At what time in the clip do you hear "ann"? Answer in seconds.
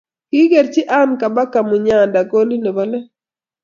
0.99-1.11